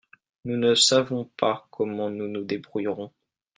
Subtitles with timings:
[0.45, 3.11] Nous ne savons pas comment nous nous débrouillerons.